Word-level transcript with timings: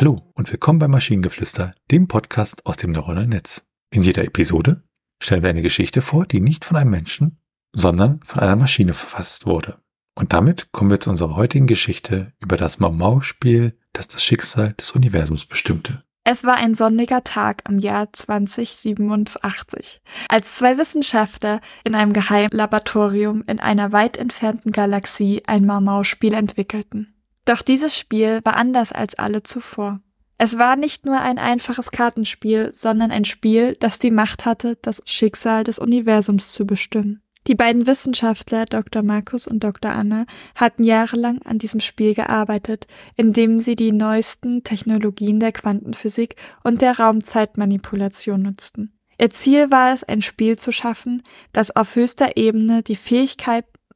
Hallo 0.00 0.14
und 0.36 0.52
willkommen 0.52 0.78
bei 0.78 0.86
Maschinengeflüster, 0.86 1.74
dem 1.90 2.06
Podcast 2.06 2.64
aus 2.66 2.76
dem 2.76 2.92
neuronalen 2.92 3.30
Netz. 3.30 3.64
In 3.92 4.04
jeder 4.04 4.22
Episode 4.22 4.84
stellen 5.20 5.42
wir 5.42 5.50
eine 5.50 5.60
Geschichte 5.60 6.02
vor, 6.02 6.24
die 6.24 6.38
nicht 6.38 6.64
von 6.64 6.76
einem 6.76 6.90
Menschen, 6.90 7.40
sondern 7.74 8.20
von 8.22 8.38
einer 8.38 8.54
Maschine 8.54 8.94
verfasst 8.94 9.44
wurde. 9.44 9.80
Und 10.14 10.32
damit 10.32 10.70
kommen 10.70 10.92
wir 10.92 11.00
zu 11.00 11.10
unserer 11.10 11.34
heutigen 11.34 11.66
Geschichte 11.66 12.32
über 12.38 12.56
das 12.56 12.78
Mau-Mau-Spiel, 12.78 13.76
das 13.92 14.06
das 14.06 14.22
Schicksal 14.22 14.74
des 14.74 14.92
Universums 14.92 15.46
bestimmte. 15.46 16.04
Es 16.22 16.44
war 16.44 16.54
ein 16.54 16.74
sonniger 16.74 17.24
Tag 17.24 17.68
im 17.68 17.80
Jahr 17.80 18.12
2087, 18.12 20.00
als 20.28 20.58
zwei 20.58 20.78
Wissenschaftler 20.78 21.60
in 21.82 21.96
einem 21.96 22.12
geheimen 22.12 22.50
Laboratorium 22.52 23.42
in 23.48 23.58
einer 23.58 23.90
weit 23.90 24.16
entfernten 24.16 24.70
Galaxie 24.70 25.42
ein 25.48 25.66
Mau-Mau-Spiel 25.66 26.34
entwickelten. 26.34 27.17
Doch 27.48 27.62
dieses 27.62 27.96
Spiel 27.96 28.40
war 28.44 28.56
anders 28.56 28.92
als 28.92 29.14
alle 29.14 29.42
zuvor. 29.42 30.00
Es 30.36 30.58
war 30.58 30.76
nicht 30.76 31.06
nur 31.06 31.18
ein 31.18 31.38
einfaches 31.38 31.90
Kartenspiel, 31.90 32.70
sondern 32.74 33.10
ein 33.10 33.24
Spiel, 33.24 33.72
das 33.80 33.98
die 33.98 34.10
Macht 34.10 34.44
hatte, 34.44 34.76
das 34.82 35.00
Schicksal 35.06 35.64
des 35.64 35.78
Universums 35.78 36.52
zu 36.52 36.66
bestimmen. 36.66 37.22
Die 37.46 37.54
beiden 37.54 37.86
Wissenschaftler, 37.86 38.66
Dr. 38.66 39.02
Markus 39.02 39.46
und 39.46 39.64
Dr. 39.64 39.90
Anna, 39.90 40.26
hatten 40.56 40.84
jahrelang 40.84 41.40
an 41.40 41.56
diesem 41.56 41.80
Spiel 41.80 42.12
gearbeitet, 42.12 42.86
indem 43.16 43.60
sie 43.60 43.76
die 43.76 43.92
neuesten 43.92 44.62
Technologien 44.62 45.40
der 45.40 45.52
Quantenphysik 45.52 46.36
und 46.64 46.82
der 46.82 46.98
Raumzeitmanipulation 46.98 48.42
nutzten. 48.42 48.92
Ihr 49.18 49.30
Ziel 49.30 49.70
war 49.70 49.94
es, 49.94 50.04
ein 50.04 50.20
Spiel 50.20 50.58
zu 50.58 50.70
schaffen, 50.70 51.22
das 51.54 51.74
auf 51.74 51.96
höchster 51.96 52.36
Ebene 52.36 52.82
die 52.82 52.94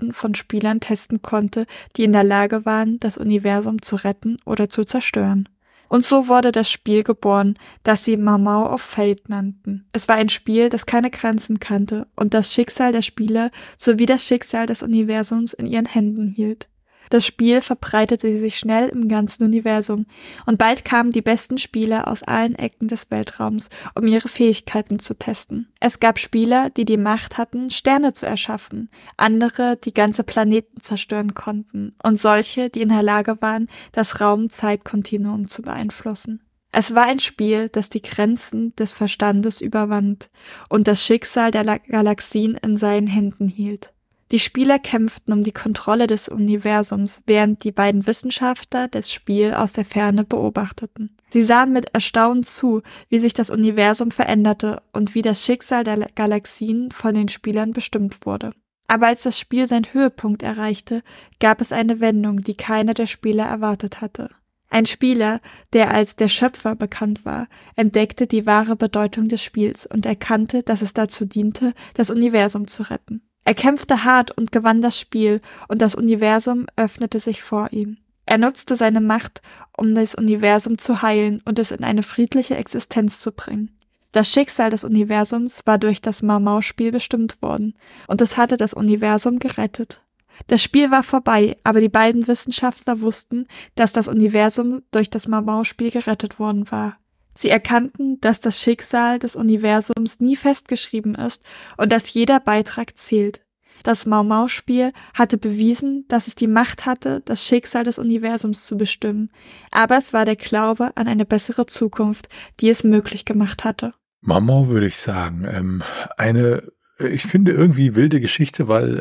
Fähigkeiten 0.00 0.12
von 0.12 0.34
Spielern 0.34 0.80
testen 0.80 1.22
konnte, 1.22 1.66
die 1.96 2.04
in 2.04 2.12
der 2.12 2.24
Lage 2.24 2.64
waren, 2.64 2.98
das 2.98 3.18
Universum 3.18 3.82
zu 3.82 3.96
retten 3.96 4.38
oder 4.44 4.68
zu 4.68 4.84
zerstören. 4.84 5.48
Und 5.88 6.04
so 6.04 6.28
wurde 6.28 6.52
das 6.52 6.70
Spiel 6.70 7.02
geboren, 7.02 7.58
das 7.82 8.04
sie 8.04 8.16
Mamau 8.16 8.72
of 8.72 8.80
Fate 8.80 9.28
nannten. 9.28 9.86
Es 9.92 10.08
war 10.08 10.16
ein 10.16 10.28
Spiel, 10.28 10.68
das 10.68 10.86
keine 10.86 11.10
Grenzen 11.10 11.58
kannte 11.58 12.06
und 12.14 12.32
das 12.32 12.52
Schicksal 12.52 12.92
der 12.92 13.02
Spieler 13.02 13.50
sowie 13.76 14.06
das 14.06 14.24
Schicksal 14.24 14.66
des 14.66 14.82
Universums 14.82 15.52
in 15.52 15.66
ihren 15.66 15.86
Händen 15.86 16.28
hielt. 16.28 16.68
Das 17.10 17.26
Spiel 17.26 17.60
verbreitete 17.60 18.38
sich 18.38 18.56
schnell 18.56 18.88
im 18.88 19.08
ganzen 19.08 19.42
Universum 19.42 20.06
und 20.46 20.58
bald 20.58 20.84
kamen 20.84 21.10
die 21.10 21.22
besten 21.22 21.58
Spieler 21.58 22.06
aus 22.06 22.22
allen 22.22 22.54
Ecken 22.54 22.86
des 22.86 23.10
Weltraums, 23.10 23.68
um 23.96 24.06
ihre 24.06 24.28
Fähigkeiten 24.28 25.00
zu 25.00 25.18
testen. 25.18 25.72
Es 25.80 25.98
gab 25.98 26.20
Spieler, 26.20 26.70
die 26.70 26.84
die 26.84 26.96
Macht 26.96 27.36
hatten, 27.36 27.68
Sterne 27.70 28.12
zu 28.12 28.26
erschaffen, 28.26 28.88
andere, 29.16 29.76
die 29.76 29.92
ganze 29.92 30.22
Planeten 30.22 30.80
zerstören 30.80 31.34
konnten 31.34 31.96
und 32.00 32.16
solche, 32.18 32.70
die 32.70 32.80
in 32.80 32.90
der 32.90 33.02
Lage 33.02 33.42
waren, 33.42 33.66
das 33.90 34.20
Raum-Zeit-Kontinuum 34.20 35.48
zu 35.48 35.62
beeinflussen. 35.62 36.40
Es 36.70 36.94
war 36.94 37.06
ein 37.06 37.18
Spiel, 37.18 37.68
das 37.68 37.88
die 37.88 38.02
Grenzen 38.02 38.76
des 38.76 38.92
Verstandes 38.92 39.60
überwand 39.60 40.30
und 40.68 40.86
das 40.86 41.04
Schicksal 41.04 41.50
der 41.50 41.64
Galaxien 41.80 42.54
in 42.54 42.76
seinen 42.76 43.08
Händen 43.08 43.48
hielt. 43.48 43.92
Die 44.32 44.38
Spieler 44.38 44.78
kämpften 44.78 45.32
um 45.32 45.42
die 45.42 45.52
Kontrolle 45.52 46.06
des 46.06 46.28
Universums, 46.28 47.20
während 47.26 47.64
die 47.64 47.72
beiden 47.72 48.06
Wissenschaftler 48.06 48.86
das 48.86 49.12
Spiel 49.12 49.54
aus 49.54 49.72
der 49.72 49.84
Ferne 49.84 50.22
beobachteten. 50.22 51.16
Sie 51.30 51.42
sahen 51.42 51.72
mit 51.72 51.92
Erstaunen 51.94 52.44
zu, 52.44 52.82
wie 53.08 53.18
sich 53.18 53.34
das 53.34 53.50
Universum 53.50 54.12
veränderte 54.12 54.82
und 54.92 55.16
wie 55.16 55.22
das 55.22 55.44
Schicksal 55.44 55.82
der 55.82 56.06
Galaxien 56.14 56.92
von 56.92 57.14
den 57.14 57.28
Spielern 57.28 57.72
bestimmt 57.72 58.24
wurde. 58.24 58.52
Aber 58.86 59.08
als 59.08 59.22
das 59.22 59.38
Spiel 59.38 59.66
seinen 59.66 59.92
Höhepunkt 59.92 60.42
erreichte, 60.42 61.02
gab 61.40 61.60
es 61.60 61.72
eine 61.72 61.98
Wendung, 62.00 62.40
die 62.40 62.54
keiner 62.54 62.94
der 62.94 63.06
Spieler 63.06 63.44
erwartet 63.44 64.00
hatte. 64.00 64.30
Ein 64.68 64.86
Spieler, 64.86 65.40
der 65.72 65.90
als 65.92 66.14
der 66.14 66.28
Schöpfer 66.28 66.76
bekannt 66.76 67.24
war, 67.24 67.48
entdeckte 67.74 68.28
die 68.28 68.46
wahre 68.46 68.76
Bedeutung 68.76 69.26
des 69.26 69.42
Spiels 69.42 69.86
und 69.86 70.06
erkannte, 70.06 70.62
dass 70.62 70.82
es 70.82 70.94
dazu 70.94 71.24
diente, 71.24 71.72
das 71.94 72.10
Universum 72.10 72.68
zu 72.68 72.84
retten. 72.84 73.22
Er 73.44 73.54
kämpfte 73.54 74.04
hart 74.04 74.30
und 74.30 74.52
gewann 74.52 74.82
das 74.82 74.98
Spiel, 74.98 75.40
und 75.68 75.82
das 75.82 75.94
Universum 75.94 76.66
öffnete 76.76 77.18
sich 77.18 77.42
vor 77.42 77.72
ihm. 77.72 77.96
Er 78.26 78.38
nutzte 78.38 78.76
seine 78.76 79.00
Macht, 79.00 79.42
um 79.76 79.94
das 79.94 80.14
Universum 80.14 80.78
zu 80.78 81.02
heilen 81.02 81.42
und 81.44 81.58
es 81.58 81.72
in 81.72 81.82
eine 81.82 82.02
friedliche 82.02 82.56
Existenz 82.56 83.20
zu 83.20 83.32
bringen. 83.32 83.76
Das 84.12 84.30
Schicksal 84.30 84.70
des 84.70 84.84
Universums 84.84 85.62
war 85.64 85.78
durch 85.78 86.00
das 86.00 86.22
Mau-Mau-Spiel 86.22 86.92
bestimmt 86.92 87.42
worden, 87.42 87.74
und 88.06 88.20
es 88.20 88.36
hatte 88.36 88.56
das 88.56 88.74
Universum 88.74 89.38
gerettet. 89.38 90.02
Das 90.46 90.62
Spiel 90.62 90.90
war 90.90 91.02
vorbei, 91.02 91.56
aber 91.64 91.80
die 91.80 91.88
beiden 91.88 92.26
Wissenschaftler 92.26 93.00
wussten, 93.00 93.46
dass 93.74 93.92
das 93.92 94.08
Universum 94.08 94.82
durch 94.90 95.10
das 95.10 95.28
Mau-Mau-Spiel 95.28 95.90
gerettet 95.90 96.38
worden 96.38 96.70
war. 96.70 96.99
Sie 97.40 97.48
erkannten, 97.48 98.20
dass 98.20 98.40
das 98.40 98.60
Schicksal 98.60 99.18
des 99.18 99.34
Universums 99.34 100.20
nie 100.20 100.36
festgeschrieben 100.36 101.14
ist 101.14 101.42
und 101.78 101.90
dass 101.90 102.12
jeder 102.12 102.38
Beitrag 102.38 102.98
zählt. 102.98 103.40
Das 103.82 104.04
Mau-Mau-Spiel 104.04 104.92
hatte 105.14 105.38
bewiesen, 105.38 106.04
dass 106.08 106.26
es 106.26 106.34
die 106.34 106.46
Macht 106.46 106.84
hatte, 106.84 107.22
das 107.24 107.46
Schicksal 107.46 107.84
des 107.84 107.98
Universums 107.98 108.64
zu 108.64 108.76
bestimmen, 108.76 109.30
aber 109.70 109.96
es 109.96 110.12
war 110.12 110.26
der 110.26 110.36
Glaube 110.36 110.94
an 110.96 111.08
eine 111.08 111.24
bessere 111.24 111.64
Zukunft, 111.64 112.28
die 112.60 112.68
es 112.68 112.84
möglich 112.84 113.24
gemacht 113.24 113.64
hatte. 113.64 113.94
Mau-Mau 114.20 114.68
würde 114.68 114.88
ich 114.88 114.98
sagen, 114.98 115.46
ähm, 115.50 115.82
eine, 116.18 116.70
ich 116.98 117.22
finde 117.22 117.52
irgendwie 117.52 117.96
wilde 117.96 118.20
Geschichte, 118.20 118.68
weil 118.68 118.98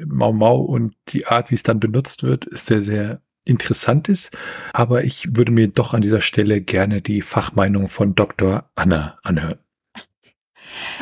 äh, 0.00 0.04
Mau-Mau 0.06 0.60
und 0.60 0.94
die 1.08 1.26
Art, 1.26 1.50
wie 1.50 1.56
es 1.56 1.64
dann 1.64 1.80
benutzt 1.80 2.22
wird, 2.22 2.44
ist 2.44 2.66
sehr, 2.66 2.80
sehr 2.80 3.22
interessant 3.44 4.08
ist. 4.08 4.36
Aber 4.72 5.04
ich 5.04 5.36
würde 5.36 5.52
mir 5.52 5.68
doch 5.68 5.94
an 5.94 6.02
dieser 6.02 6.20
Stelle 6.20 6.60
gerne 6.60 7.02
die 7.02 7.22
Fachmeinung 7.22 7.88
von 7.88 8.14
Dr. 8.14 8.70
Anna 8.74 9.18
anhören. 9.22 9.58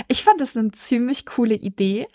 Ich 0.08 0.24
fand 0.24 0.40
das 0.40 0.56
eine 0.56 0.72
ziemlich 0.72 1.26
coole 1.26 1.54
Idee. 1.54 2.08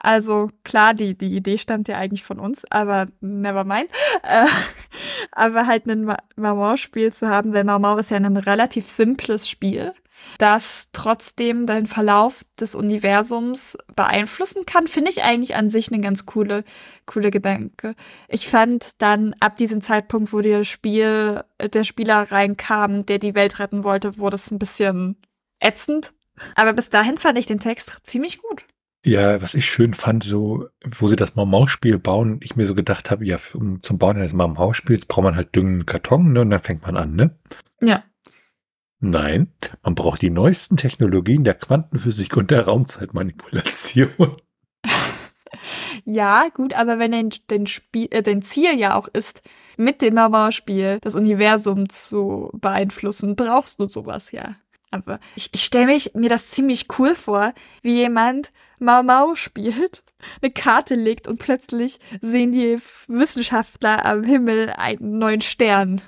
Also 0.00 0.50
klar, 0.62 0.94
die, 0.94 1.18
die 1.18 1.34
Idee 1.34 1.58
stammt 1.58 1.88
ja 1.88 1.96
eigentlich 1.96 2.22
von 2.22 2.38
uns, 2.38 2.64
aber 2.70 3.08
never 3.20 3.64
mind. 3.64 3.90
Äh, 4.22 4.46
aber 5.32 5.66
halt 5.66 5.86
ein 5.86 6.04
Mau-Mau-Spiel 6.36 7.12
zu 7.12 7.28
haben, 7.28 7.52
weil 7.52 7.64
Mau-Mau 7.64 7.98
ist 7.98 8.10
ja 8.10 8.16
ein 8.16 8.36
relativ 8.36 8.88
simples 8.88 9.48
Spiel 9.48 9.92
das 10.38 10.88
trotzdem 10.92 11.66
den 11.66 11.86
Verlauf 11.86 12.42
des 12.60 12.74
Universums 12.74 13.76
beeinflussen 13.94 14.66
kann, 14.66 14.86
finde 14.86 15.10
ich 15.10 15.22
eigentlich 15.22 15.56
an 15.56 15.68
sich 15.68 15.90
eine 15.92 16.00
ganz 16.00 16.26
coole, 16.26 16.64
coole 17.06 17.30
Gedanke. 17.30 17.94
Ich 18.28 18.48
fand 18.48 19.00
dann 19.02 19.34
ab 19.40 19.56
diesem 19.56 19.80
Zeitpunkt, 19.80 20.32
wo 20.32 20.40
das 20.40 20.68
Spiel, 20.68 21.42
der 21.72 21.84
Spieler 21.84 22.30
reinkam, 22.30 23.06
der 23.06 23.18
die 23.18 23.34
Welt 23.34 23.58
retten 23.58 23.84
wollte, 23.84 24.18
wurde 24.18 24.36
es 24.36 24.50
ein 24.50 24.58
bisschen 24.58 25.16
ätzend. 25.60 26.12
Aber 26.54 26.72
bis 26.72 26.90
dahin 26.90 27.16
fand 27.16 27.36
ich 27.38 27.46
den 27.46 27.58
Text 27.58 28.00
ziemlich 28.04 28.40
gut. 28.40 28.64
Ja, 29.04 29.40
was 29.40 29.54
ich 29.54 29.66
schön 29.66 29.94
fand, 29.94 30.24
so, 30.24 30.68
wo 30.84 31.08
sie 31.08 31.16
das 31.16 31.36
Mau-Mau-Spiel 31.36 31.98
bauen, 31.98 32.40
ich 32.42 32.56
mir 32.56 32.66
so 32.66 32.74
gedacht 32.74 33.10
habe, 33.10 33.24
ja, 33.24 33.38
um, 33.54 33.82
zum 33.82 33.98
Bauen 33.98 34.16
eines 34.16 34.32
Mau-Mau-Spiels 34.32 35.06
braucht 35.06 35.24
man 35.24 35.36
halt 35.36 35.54
düngen 35.54 35.86
Karton, 35.86 36.32
ne, 36.32 36.40
und 36.40 36.50
dann 36.50 36.60
fängt 36.60 36.82
man 36.82 36.96
an, 36.96 37.14
ne? 37.14 37.38
Ja. 37.80 38.02
Nein, 39.00 39.52
man 39.82 39.94
braucht 39.94 40.22
die 40.22 40.30
neuesten 40.30 40.76
Technologien 40.76 41.44
der 41.44 41.54
Quantenphysik 41.54 42.36
und 42.36 42.50
der 42.50 42.64
Raumzeitmanipulation. 42.64 44.36
ja, 46.04 46.48
gut, 46.52 46.74
aber 46.74 46.98
wenn 46.98 47.12
dein, 47.12 47.30
dein, 47.46 47.66
Spiel, 47.68 48.08
äh, 48.10 48.22
dein 48.22 48.42
Ziel 48.42 48.76
ja 48.76 48.96
auch 48.96 49.06
ist, 49.06 49.42
mit 49.76 50.02
dem 50.02 50.14
Mau-Mau-Spiel 50.14 50.98
das 51.00 51.14
Universum 51.14 51.88
zu 51.88 52.50
beeinflussen, 52.54 53.36
brauchst 53.36 53.78
du 53.78 53.86
sowas 53.86 54.32
ja. 54.32 54.56
Aber 54.90 55.20
ich, 55.36 55.50
ich 55.52 55.62
stelle 55.62 55.98
mir 56.14 56.28
das 56.28 56.48
ziemlich 56.48 56.86
cool 56.98 57.14
vor, 57.14 57.52
wie 57.82 57.94
jemand 57.94 58.52
Mau 58.80 59.04
Mau 59.04 59.36
spielt, 59.36 60.02
eine 60.42 60.50
Karte 60.50 60.96
legt 60.96 61.28
und 61.28 61.38
plötzlich 61.38 61.98
sehen 62.20 62.50
die 62.50 62.78
Wissenschaftler 63.06 64.04
am 64.04 64.24
Himmel 64.24 64.70
einen 64.70 65.18
neuen 65.18 65.40
Stern. 65.40 66.00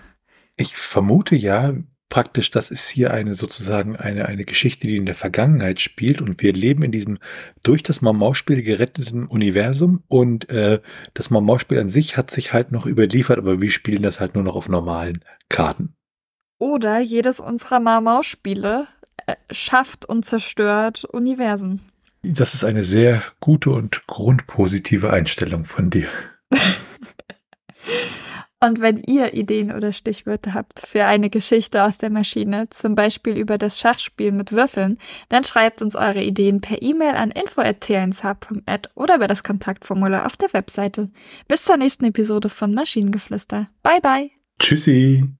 Ich 0.56 0.76
vermute 0.76 1.36
ja, 1.36 1.74
praktisch, 2.10 2.50
das 2.50 2.70
ist 2.70 2.90
hier 2.90 3.12
eine 3.14 3.32
sozusagen 3.32 3.96
eine, 3.96 4.26
eine 4.26 4.44
Geschichte, 4.44 4.86
die 4.86 4.96
in 4.96 5.06
der 5.06 5.14
Vergangenheit 5.14 5.80
spielt 5.80 6.20
und 6.20 6.42
wir 6.42 6.52
leben 6.52 6.82
in 6.82 6.92
diesem 6.92 7.18
durch 7.62 7.82
das 7.82 8.02
Mau-Mau-Spiel 8.02 8.62
geretteten 8.62 9.26
Universum 9.26 10.02
und 10.08 10.50
äh, 10.50 10.80
das 11.14 11.30
Mau-Mau-Spiel 11.30 11.78
an 11.78 11.88
sich 11.88 12.18
hat 12.18 12.30
sich 12.30 12.52
halt 12.52 12.72
noch 12.72 12.84
überliefert, 12.84 13.38
aber 13.38 13.62
wir 13.62 13.70
spielen 13.70 14.02
das 14.02 14.20
halt 14.20 14.34
nur 14.34 14.44
noch 14.44 14.56
auf 14.56 14.68
normalen 14.68 15.24
Karten. 15.48 15.94
Oder 16.58 17.00
jedes 17.00 17.40
unserer 17.40 17.80
Mau-Mau-Spiele 17.80 18.86
äh, 19.26 19.36
schafft 19.50 20.04
und 20.04 20.26
zerstört 20.26 21.04
Universen. 21.04 21.80
Das 22.22 22.52
ist 22.52 22.64
eine 22.64 22.84
sehr 22.84 23.22
gute 23.40 23.70
und 23.70 24.06
grundpositive 24.06 25.10
Einstellung 25.10 25.64
von 25.64 25.88
dir. 25.88 26.08
Und 28.62 28.80
wenn 28.80 28.98
ihr 28.98 29.32
Ideen 29.32 29.72
oder 29.72 29.90
Stichwörter 29.92 30.52
habt 30.52 30.80
für 30.80 31.06
eine 31.06 31.30
Geschichte 31.30 31.82
aus 31.82 31.96
der 31.96 32.10
Maschine, 32.10 32.68
zum 32.68 32.94
Beispiel 32.94 33.38
über 33.38 33.56
das 33.56 33.78
Schachspiel 33.78 34.32
mit 34.32 34.52
Würfeln, 34.52 34.98
dann 35.30 35.44
schreibt 35.44 35.80
uns 35.80 35.96
eure 35.96 36.22
Ideen 36.22 36.60
per 36.60 36.82
E-Mail 36.82 37.14
an 37.14 37.30
info.tnsh.net 37.30 38.90
oder 38.94 39.16
über 39.16 39.26
das 39.26 39.44
Kontaktformular 39.44 40.26
auf 40.26 40.36
der 40.36 40.52
Webseite. 40.52 41.10
Bis 41.48 41.64
zur 41.64 41.78
nächsten 41.78 42.04
Episode 42.04 42.50
von 42.50 42.74
Maschinengeflüster. 42.74 43.68
Bye 43.82 44.00
bye. 44.02 44.30
Tschüssi. 44.58 45.39